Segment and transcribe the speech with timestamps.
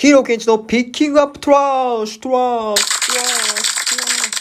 [0.00, 2.38] ヒーローケンイチのピッキングアップトラッシュトラ
[2.72, 4.38] ッシュトラッシュトラッシ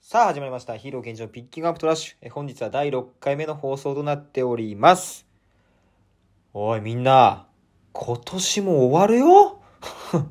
[0.00, 0.78] さあ始まりました。
[0.78, 2.14] ヒーローケンイチのピッキングアップトラッシュ。
[2.22, 5.26] え本日は第6回目の放送となっております。
[6.54, 7.48] おいみんな、
[7.92, 9.60] 今年も終わるよ？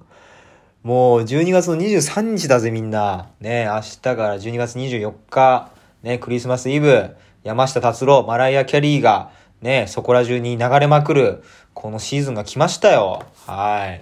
[0.81, 3.29] もう12月の23日だぜみんな。
[3.39, 5.69] ね明日から12月24日、
[6.01, 9.29] ねクリスマスイブ、山下達郎、マライア・キャリーが、
[9.61, 13.23] ねそこら中に流れまくる、このシーズンが来ましたよ。
[13.45, 14.01] はい。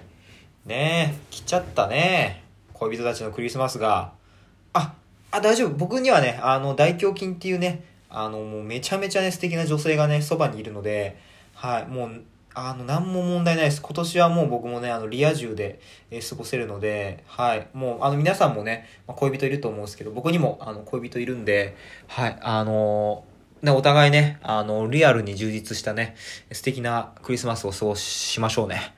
[0.68, 2.44] ね来ちゃったね。
[2.74, 4.12] 恋人たちのクリスマスが。
[4.72, 4.94] あ、
[5.30, 5.70] あ、大丈夫。
[5.70, 11.18] 僕にはね、あの、大胸筋っていうね、あの、もうめちゃめちゃね、素敵な女性がね、そばにいるので、
[11.54, 12.22] はい、もう、
[12.54, 13.82] あの、なんも問題ないです。
[13.82, 15.80] 今年はもう僕もね、あの、リア充で、
[16.10, 23.27] え過ごせるので、はい、もう、あの、皆さんもね、ま恋人いると思うんですけど、僕にも、あの、恋人いるんで、はい、あのー
[23.62, 26.16] ね、お互いね、あの、リアルに充実したね、
[26.52, 28.94] 素敵なクリスマスを過ごしましょうね。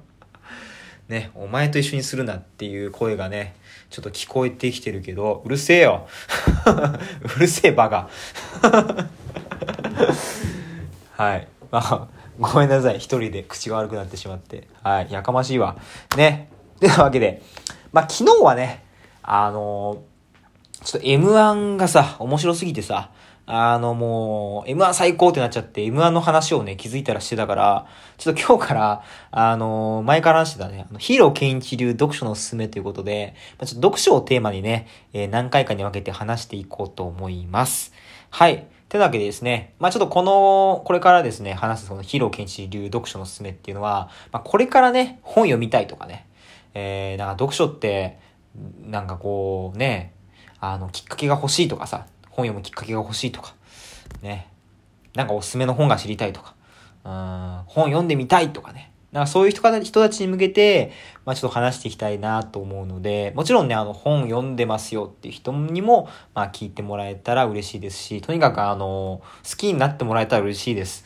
[1.08, 3.54] ね、お前と一緒にするなっていう声がね、
[3.90, 6.08] ちょっと聞こえてきてるけど、うるせえよ。
[7.36, 8.08] うるせえバカ。
[11.16, 11.48] はい。
[11.70, 12.96] まあ、ごめんなさい。
[12.96, 14.68] 一人で口が悪くなってしまって。
[14.82, 15.08] はい。
[15.10, 15.76] やかましいわ。
[16.16, 16.48] ね。
[16.78, 17.42] というわけで、
[17.92, 18.84] まあ、昨日はね、
[19.22, 20.10] あのー
[20.84, 23.10] ちょっと M1 がさ、面白すぎてさ、
[23.52, 37.92] あのもう、M1 最高ってなっちゃって、M1 の話をね、気づいたらしてたから、ちょっと今日から、あの前から話してたね、あのヒーローケンイチ流読書のおすすめということで、ちょっと読書をテーマにね、えー何回かに分けて話していこうと思います。
[38.30, 38.68] はい。
[38.88, 46.28] てなわけでですね、まあちょっとこの、これからですね、話すそのヒーローケンイチ流読書のおすすめっていうのは、まあこれからね、本読みたいとかね、
[46.74, 48.20] えー、なんか読書って、
[48.86, 50.14] なんかこうね、
[50.60, 52.06] あの、きっかけが欲しいとかさ、
[52.40, 53.54] 本読むきっかけが欲しいとか、
[54.22, 54.48] ね、
[55.14, 56.54] なんかおすすめの本が知りたいとか、
[57.04, 60.92] うん、本読んでみたいとかね、なんかそういう人か人たちに向けて、
[61.24, 71.04] まあちょっと話していきたいなと思うので、もちろんね、あの、本読んでますよっていう人にも、まあ聞いてもらえたら嬉しいですし、とにかくあの、好きになってもらえたら嬉しいです。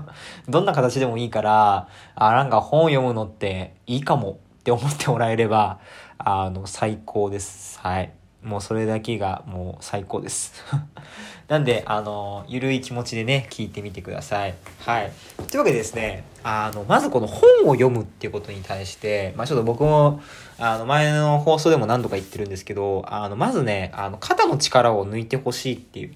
[0.48, 5.78] どんな形でもいいから、あ、なんか本読むのっていいかもって思ってもらえれば、
[6.16, 7.78] あの、最高です。
[7.80, 8.12] はい。
[8.42, 10.52] もうそれだけがもう最高です。
[11.48, 14.54] なんで、あの、ゆるい気持ちでね、聞いてみてください。
[14.80, 15.12] はい。
[15.48, 20.20] というわけでですね、あの、まずこの本を読むっていうことに対して、まあちょっと僕も、
[20.58, 26.14] あの、前の放送でも何度か言ってるんですけど、あの、まずね、あの、肩の力を抜いてほしいっていう、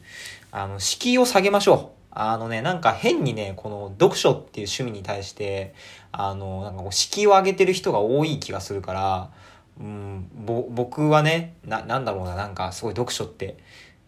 [0.50, 1.96] あの、敷居を下げましょう。
[2.10, 5.74] あのね、なんか変にね、この読書っていう趣味に対して、
[6.12, 9.30] あの、なんかこう、敷居を上げてる人が多い気がするから、
[9.78, 13.58] うん、ぼ、僕はね、な、なんだろうな、なんかすごい読書って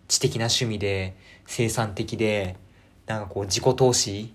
[0.09, 2.57] 知的な趣味で、生産的で、
[3.07, 4.35] なんかこう自己投資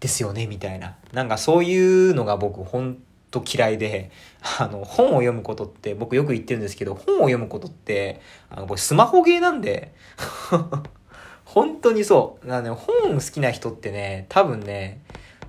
[0.00, 0.96] ですよね、みたいな。
[1.12, 2.98] なんかそういうのが僕ほん
[3.30, 4.10] と嫌いで、
[4.58, 9.94] あの、本を読むことって僕よく言ってるんですけど、本を読むことって、あの、これスマホゲーなんで、
[11.44, 12.46] 本当にそう。
[12.46, 15.00] なので、本好きな人ってね、多分ね、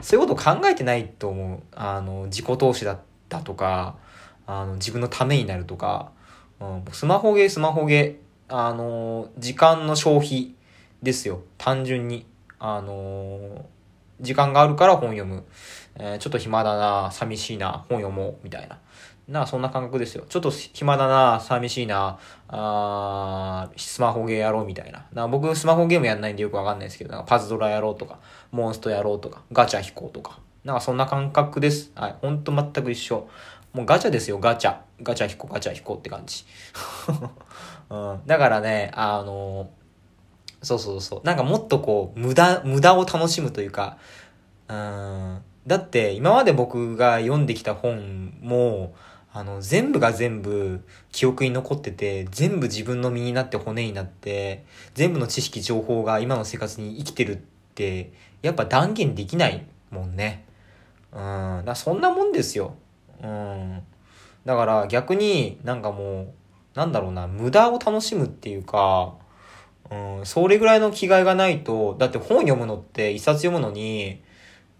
[0.01, 1.59] そういうこと考えてないと思う。
[1.75, 3.95] あの、自己投資だったとか、
[4.47, 6.11] あの、自分のためになるとか、
[6.59, 10.55] うん、スマホゲー、スマホゲー、あの、時間の消費
[11.03, 11.41] ですよ。
[11.57, 12.25] 単純に。
[12.59, 13.65] あの、
[14.19, 15.43] 時間があるから本読む。
[15.99, 18.79] えーちょっと暇だな、寂しいな、本読もう、みたいな。
[19.27, 20.25] なそんな感覚ですよ。
[20.29, 25.05] ちょっと暇だな、寂しいな、あスマホゲーやろうみたいな。
[25.13, 28.19] な僕スマホゲームやんないんでよくわかんないですけど、なんかパズドラやろうとか、
[28.51, 30.39] モンストやろうとか、ガチャ引こうとか。
[30.63, 31.91] なんかそんな感覚です。
[31.95, 32.15] はい。
[32.21, 33.29] ほんと全く一緒。
[33.73, 34.78] もうガチャですよ、ガチャ。
[35.01, 36.45] ガチャ引こう、ガチャ引こうって感じ。
[37.89, 38.22] うん。
[38.25, 39.69] だからね、あの
[40.61, 41.22] そうそうそう。
[41.23, 43.97] なんかもっとこう、無駄、無駄を楽しむというか、
[44.67, 45.41] うん。
[45.67, 48.95] だって、今まで僕が読んできた本も、
[49.31, 57.39] あの、全部が全部記憶に残ってて、全部自分の身になって骨になって、全部の知識、情報が今の生活に生きてるっ
[57.75, 58.11] て、
[58.41, 60.45] やっぱ断言できないもんね。
[61.11, 61.63] うん。
[61.66, 62.75] だそんなもんですよ。
[63.23, 63.83] うん。
[64.45, 66.33] だから逆になんかもう、
[66.77, 69.15] なんだろうな、無駄を楽しむっていうか、
[69.89, 74.21] うん、それぐらいの気概がないと、だって本読むのって一冊読むのに、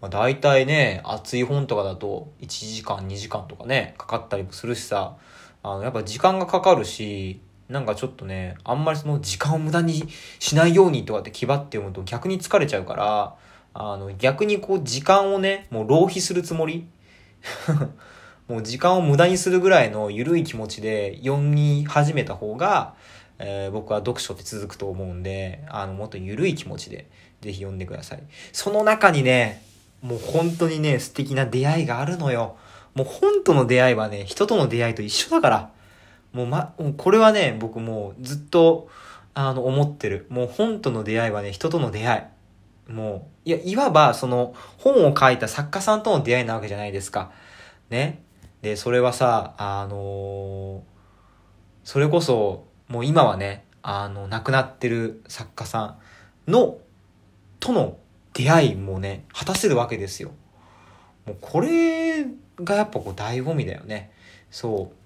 [0.00, 5.16] まあ大体ね、熱い本とかだと1時間2時間とかね、かかったりもするしさ、
[5.62, 10.08] あの、やっぱ時間がかかるし、なんかちょっとね、あんまりその時間を無駄に
[10.38, 13.34] しないようにとかって気張って読むと逆に疲れちゃうから、
[13.74, 16.86] あの、逆にこう時間をね、もう浪費するつもり？
[18.48, 22.94] もう時間を無駄にするぐらいの緩い気持ちで読み始めた方が、
[23.38, 27.08] えー僕は読書って続くと思うんで、あの、もっと緩い気持ちで
[27.40, 28.22] ぜひ読んでください。
[28.52, 29.62] その中にね、
[30.02, 32.56] もう本当にね、素敵な出会いがあるのよ。
[32.94, 35.70] もう本との出会いはね、人との出会いと一緒だから。
[36.32, 38.88] もうま、もうこれはね、僕もうずっと、
[39.34, 40.26] あの、思ってる。
[40.30, 42.28] もう本との出会いはね、人との出会
[42.88, 42.92] い。
[42.92, 47.30] もう、いや、いわば、その、本を書いた作家さんとの出会いなわけじゃないですか。
[47.90, 48.22] ね。
[48.62, 50.80] で、それはさ、あのー、
[51.84, 55.96] それこそ、もう今はね、あの、亡くなってる作家さ
[56.46, 56.78] んの、
[57.60, 57.98] との
[58.34, 60.32] 出会いもね、果たせるわけですよ。
[61.26, 62.24] もうこれ
[62.62, 64.10] がやっぱこう醍醐味だよね。
[64.50, 64.96] そう。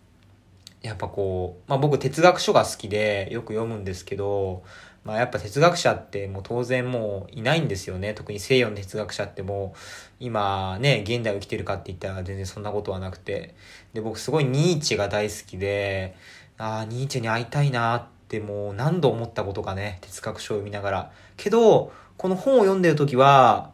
[0.83, 4.65] やっぱこう、まあ僕哲学書が好きでよく読むんですけど、
[5.05, 8.15] まあやっぱ哲学者ってもう当然もういないんですよね。
[8.15, 9.79] 特に西洋の哲学者ってもう
[10.21, 13.55] 今ね、現代を生きてるかって言ったら全然そんなことはなくて。
[13.93, 16.15] で、僕すごいニーチェが大好きで、
[16.59, 21.13] ああ、ニーチェに会いたいなってもう何度思ったことかね、哲学書を読みながら。
[21.37, 23.73] けど、この本を読んでる時は、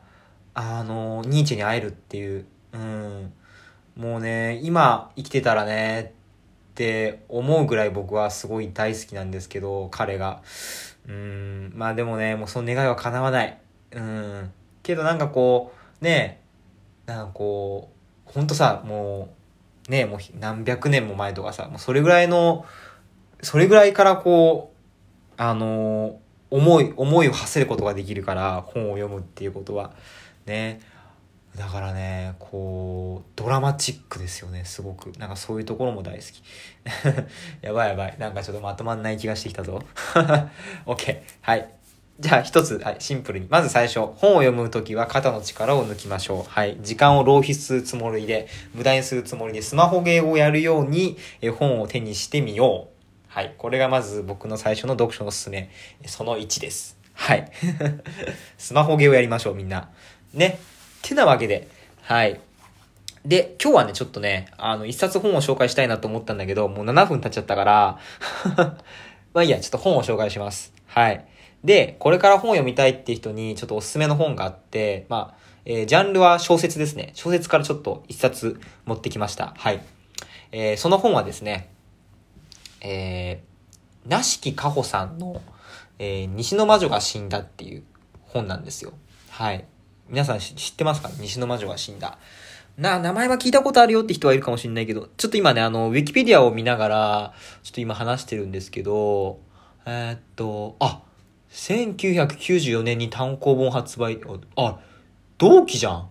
[0.54, 3.32] あの、ニーチェに会えるっていう、うん。
[3.96, 6.14] もうね、今生きてたらね、
[6.78, 10.42] って思うぐらい僕はすごい大好きなんですけど、彼が。
[11.08, 13.58] うん、まあでもね、もうその願いは叶わない。
[13.90, 14.52] うん。
[14.84, 16.40] けどなんかこう、ね、
[17.06, 17.90] なんかこ
[18.28, 19.34] う、ほんとさ、も
[19.88, 22.64] う、ね、もう何百年も前とかさ、もうそれぐらいの、
[23.42, 29.94] それぐらいからこう、あの思い、思いを馳せることができるから、本を読むっていうことは。
[30.46, 30.78] ね。
[31.58, 35.10] だからね、こう、ドラマチックですよね、すごく。
[35.18, 36.42] なんかそういうところも大好き。
[37.60, 38.16] やばいやばい。
[38.18, 39.82] なんかちょっとまとまんない気がしてきたぞ。
[40.86, 41.20] OK。
[41.40, 41.68] はい。
[42.20, 43.46] じゃあ一つ、はい、シンプルに。
[43.48, 46.50] まず最初、本を読むときは肩の力を抜きましょう。
[46.50, 46.76] はい。
[46.80, 52.98] 時間を浪費するつもりで、無駄にするつもりで、スマホゲーをやるように、え本を手にしてみよう。
[53.28, 53.54] はい。
[53.58, 55.70] これがまず僕の最初の読書のすすめ。
[56.06, 56.98] その1です。
[57.14, 57.50] はい。
[58.58, 59.90] スマホゲーをやりましょう、みんな。
[60.32, 60.58] ね。
[60.98, 61.68] ってなわけで。
[62.02, 62.40] はい。
[63.24, 67.98] で、今日はね、ちょっとね、あの、一冊本を紹介したいなと思ったんだけど、もう7分経っちゃったから
[69.34, 70.72] まあいいや、ちょっと本を紹介します。
[70.86, 71.24] はい。
[71.64, 77.10] で、これから本を読みたいって人に、ちょっとおすすめの本があって、まあ、えー、ジャンルは小説ですね。
[77.14, 79.54] 小説からちょっと一冊持ってきました。
[79.56, 79.82] はい。
[80.52, 81.68] えー、その本はですね、
[82.80, 85.42] えー、なしきかほさんの、
[85.98, 87.82] えー、西の魔女が死んだっていう
[88.22, 88.92] 本なんですよ。
[89.28, 89.66] はい。
[90.08, 91.10] 皆さん知ってますか？
[91.20, 92.18] 西の魔女が死んだ。
[92.78, 97.34] な、名前は聞いたことあるよって人はいるかもしれないけど、ちょっと今ね、あの、ウィキペディアを見ながら、
[97.64, 99.40] ちょっと今話してるんですけど、
[99.84, 101.02] えー、っと、あ、
[101.50, 104.20] 1994年に単行本発売、
[104.56, 104.78] あ、
[105.38, 106.08] 同期じゃん。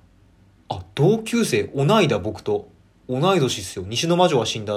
[0.70, 2.70] あ、同級生、同いだ、僕と。
[3.08, 3.86] 同い年っすよ。
[3.88, 4.74] 西の魔女が死んだ。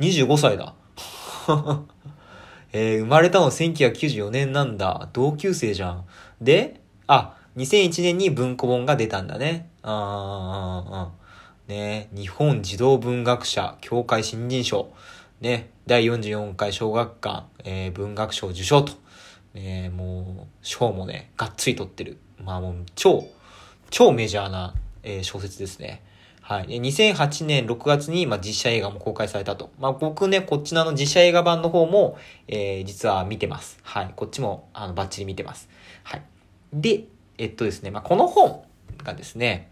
[0.00, 0.74] 25歳だ。
[2.72, 5.08] えー、生まれたの1994年なんだ。
[5.12, 6.04] 同級生じゃん。
[6.40, 9.68] で、あ、2001年に文庫本が出たんだね。
[9.82, 11.10] ああ、
[11.68, 14.90] ね日本児童文学者協会新人賞。
[15.40, 18.92] ね、第44回小学館、えー、文学賞受賞と。
[19.54, 22.18] ね、もう、賞もね、がっつり取ってる。
[22.42, 23.26] まあもう、超、
[23.90, 26.02] 超メジャーな、えー、小説ですね。
[26.40, 26.66] はい。
[26.66, 29.70] 2008年6月に、まあ、実写映画も公開されたと。
[29.78, 32.18] まあ、僕ね、こっちのあの実写映画版の方も、
[32.48, 33.78] えー、実は見てます。
[33.82, 34.12] はい。
[34.16, 35.68] こっちも、あの、バッチリ見てます。
[36.02, 36.22] はい。
[36.72, 37.04] で、
[37.42, 38.62] えっとですね、まあ、この本
[39.02, 39.68] がですね、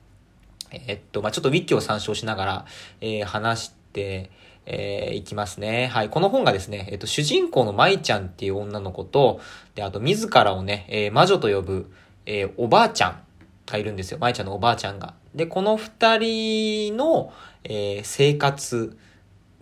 [0.72, 2.66] えっと、まあ、ちょっとウィッキーを参照しながら、
[3.00, 4.28] えー、話して、
[4.66, 5.86] えー、いきますね。
[5.86, 6.10] はい。
[6.10, 9.40] この本がですね、えっと、主人公の舞ちゃんっていう女の子と、
[9.76, 11.92] で、あと、自らをね、えー、魔女と呼ぶ、
[12.26, 13.22] えー、おばあちゃん
[13.66, 14.18] がいるんですよ。
[14.18, 15.14] 舞ちゃんのおばあちゃんが。
[15.32, 18.98] で、この二人の、えー、生活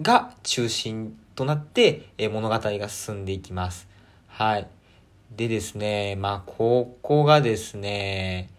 [0.01, 3.87] が中心となって、えー、物語が進んでいきます。
[4.29, 4.67] はい。
[5.31, 8.51] でですね、まあ、ここがですね、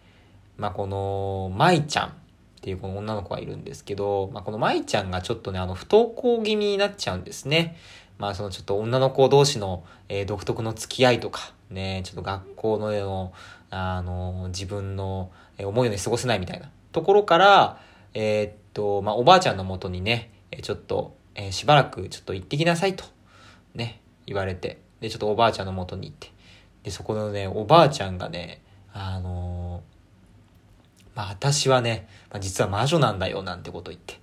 [0.56, 2.12] まあ、この、舞ちゃんっ
[2.60, 7.76] ていうこの女の子がいるんですけど、まあ、この舞ちゃんがちょっとね、あの、不登校気味になっちゃうんですね。
[8.18, 13.32] まあ、そのちょっと女の子同士の、えー、独特の付き合いとか、ね、ちょっと学校のの、
[13.70, 17.80] あの、自分の思うように過ごせないみたいなところから、
[18.12, 20.30] えー、っと、まあ、おばあちゃんのもとにね、
[20.62, 23.04] ちょっと、えー、しばらくちょっと行ってきなさいと、
[23.74, 26.30] ね、言われて、で、ちょっとおばあちゃんのもとに行って、
[26.82, 34.20] で、そこのね、おばあちゃんがね、あのー、まあ、私はね、まあ、実は魔女なんだよ、なんてこと言って。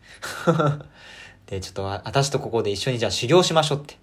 [1.48, 3.98] で、ちょっと、私とここで一緒にじゃあ修行しましょうって。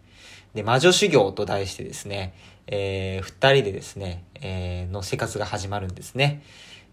[0.54, 2.34] で、魔女修行と題してですね、
[2.66, 6.42] えー、二人でですね、えー、の生活が始まるんですね。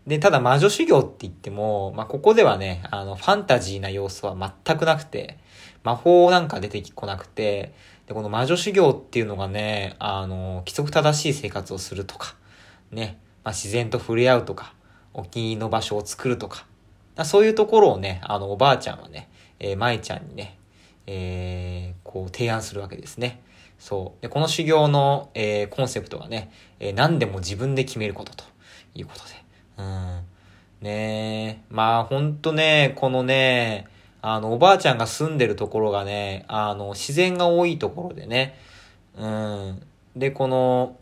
[0.07, 5.37] で、ただ魔女修行って言っても、まあ、ここではね、あの、ファンタジーな要素は全くなくて、
[5.83, 7.73] 魔法なんか出てこなくて、
[8.11, 12.35] で、この魔女修行っていうのがね、あの、規則正しい生活をするとか、
[12.91, 14.73] ね、まあ、自然と触れ合うとか、
[15.13, 16.65] お気に入りの場所を作るとか、
[17.23, 20.57] そういうところをね、あの、おばあちゃんはね、えー、舞ちゃんにね、
[21.07, 23.41] えー、こう提案するわけですね。
[23.79, 24.21] そう。
[24.21, 26.51] で、この修行の、えー、コンセプトがね、
[26.81, 28.43] えー、何でも自分で決めることと
[28.93, 29.29] いうことで。
[29.77, 30.21] うん。
[30.81, 31.65] ねえ。
[31.69, 33.87] まあ、ほんとね、このね、
[34.21, 38.57] あの、おばあちゃんが住んでるところがね、あの、自然が多いところでね、
[39.17, 39.81] うん。
[40.15, 40.97] で、この、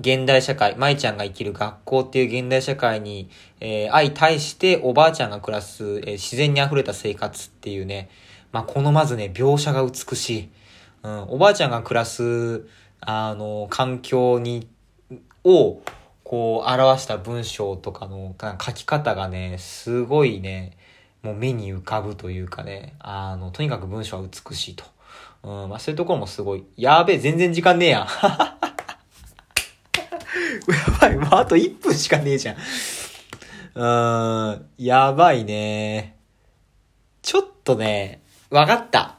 [0.00, 3.28] 現代社会、舞ちゃんが生きる学校っていう現代社会に、
[3.60, 8.08] えー、相対しておばあちゃんが暮らす、えー、自然に溢れた生活っていうね、
[8.50, 10.48] まあ、このまずね、描写が美しい。
[11.04, 12.66] うん、おばあちゃんが暮らす、
[13.00, 14.66] あの、環境に、
[15.44, 15.80] を、
[16.24, 20.76] こう、表した文章とかの書き方がね、すごいね、
[21.24, 24.84] もう目に浮かぶというかね、あの、とにかく文章は美しいと。
[25.42, 26.64] うん、まあそういうところもすごい。
[26.76, 28.06] やべえ、全然時間ねえやん。
[30.68, 32.56] やばい、もうあと1分しかねえじゃん。
[33.74, 33.84] う
[34.56, 36.16] ん、やばいね。
[37.22, 39.16] ちょっとね、わかった。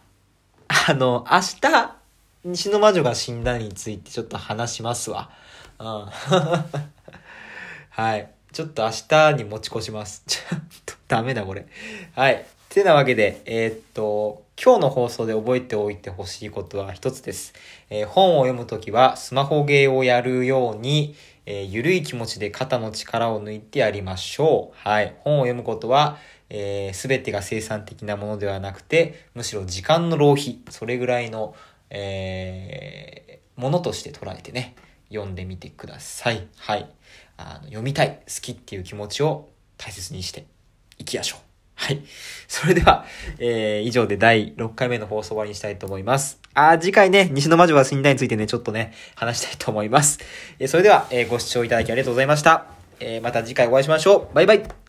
[0.67, 1.95] あの、明日、
[2.43, 5.31] 西の魔女が死んだについてちょっと話しますわ。
[5.79, 6.05] うん。
[7.89, 8.29] はい。
[8.53, 10.24] ちょっと明日に持ち越します。
[11.07, 11.65] ダメだこれ。
[12.13, 12.45] はい。
[12.69, 17.53] てなわけで、えー、っと、今日の放送で覚えておいてほしいことは一つです。
[17.89, 24.77] えー、本を読むときはスマホゲーをやるように、えー、ゆるい気持ちで肩の力を抜いてやりましょう。
[24.89, 25.15] はい。
[25.19, 26.17] 本を読むことは、
[26.50, 31.55] えー、全てが生産的なものではなくて、むしろ時間の浪費、それぐらいの、
[31.91, 34.75] えー、ものとして捉えてね、
[35.09, 36.47] 読んでみてください。
[36.57, 36.89] はい。
[37.38, 40.45] あの読みたい、好きっていう気持ちを大切にして
[40.97, 41.39] 行きましょう。
[41.75, 42.01] はい。
[42.47, 43.05] それでは、
[43.37, 46.39] えー、以上で第6回目の放送終わりにしたいと思います。
[46.53, 50.19] あ、次回ね、西の魔女は死んだについてね、ちょっとね、話したいと思います。
[50.59, 52.67] えー、それでは、えー、ご視聴いただきありがとうございました。
[52.99, 54.35] えー、また次回お会いしましょう。
[54.35, 54.84] バイバイ。